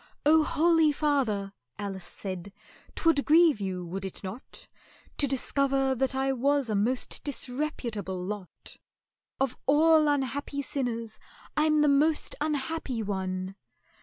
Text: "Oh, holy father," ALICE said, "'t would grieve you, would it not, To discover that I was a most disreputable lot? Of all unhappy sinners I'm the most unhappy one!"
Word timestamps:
"Oh, 0.25 0.41
holy 0.43 0.91
father," 0.91 1.53
ALICE 1.77 2.07
said, 2.07 2.51
"'t 2.95 3.03
would 3.05 3.23
grieve 3.23 3.61
you, 3.61 3.85
would 3.85 4.03
it 4.03 4.23
not, 4.23 4.67
To 5.19 5.27
discover 5.27 5.93
that 5.93 6.15
I 6.15 6.31
was 6.33 6.71
a 6.71 6.75
most 6.75 7.23
disreputable 7.23 8.19
lot? 8.19 8.77
Of 9.39 9.55
all 9.67 10.07
unhappy 10.07 10.63
sinners 10.63 11.19
I'm 11.55 11.81
the 11.81 11.87
most 11.87 12.33
unhappy 12.41 13.03
one!" 13.03 13.55